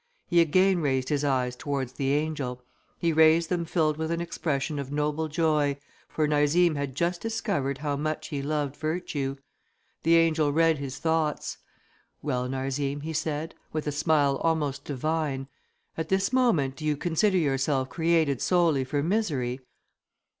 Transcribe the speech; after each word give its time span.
He 0.25 0.41
again 0.41 0.81
raised 0.81 1.09
his 1.09 1.23
eyes 1.23 1.55
towards 1.55 1.93
the 1.93 2.11
angel: 2.13 2.63
he 2.97 3.13
raised 3.13 3.49
them 3.49 3.65
filled 3.65 3.97
with 3.97 4.09
an 4.09 4.19
expression 4.19 4.79
of 4.79 4.91
noble 4.91 5.27
joy, 5.27 5.77
for 6.09 6.27
Narzim 6.27 6.73
had 6.73 6.95
just 6.95 7.21
discovered 7.21 7.77
how 7.77 7.95
much 7.97 8.29
he 8.29 8.41
loved 8.41 8.75
virtue. 8.75 9.35
The 10.01 10.15
angel 10.15 10.51
read 10.51 10.79
his 10.79 10.97
thoughts. 10.97 11.59
"Well, 12.23 12.49
Narzim," 12.49 13.01
he 13.01 13.13
said, 13.13 13.53
with 13.71 13.85
a 13.85 13.91
smile 13.91 14.37
almost 14.37 14.85
divine, 14.85 15.47
"at 15.95 16.09
this 16.09 16.33
moment 16.33 16.77
do 16.77 16.83
you 16.83 16.97
consider 16.97 17.37
yourself 17.37 17.87
created 17.89 18.41
solely 18.41 18.83
for 18.83 19.03
misery?" 19.03 19.59